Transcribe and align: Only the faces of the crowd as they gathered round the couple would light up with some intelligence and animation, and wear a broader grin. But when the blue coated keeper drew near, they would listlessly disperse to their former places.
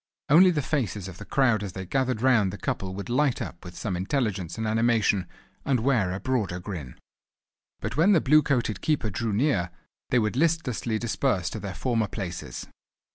Only 0.29 0.49
the 0.49 0.63
faces 0.63 1.07
of 1.07 1.19
the 1.19 1.25
crowd 1.25 1.61
as 1.61 1.73
they 1.73 1.85
gathered 1.85 2.23
round 2.23 2.51
the 2.51 2.57
couple 2.57 2.95
would 2.95 3.07
light 3.07 3.39
up 3.39 3.63
with 3.63 3.77
some 3.77 3.95
intelligence 3.95 4.57
and 4.57 4.65
animation, 4.65 5.27
and 5.63 5.79
wear 5.81 6.11
a 6.11 6.19
broader 6.19 6.59
grin. 6.59 6.97
But 7.81 7.97
when 7.97 8.13
the 8.13 8.19
blue 8.19 8.41
coated 8.41 8.81
keeper 8.81 9.11
drew 9.11 9.31
near, 9.31 9.69
they 10.09 10.17
would 10.17 10.35
listlessly 10.35 10.97
disperse 10.97 11.51
to 11.51 11.59
their 11.59 11.75
former 11.75 12.07
places. 12.07 12.65